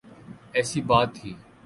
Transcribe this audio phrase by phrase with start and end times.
[0.55, 1.31] ایسی بات تھی۔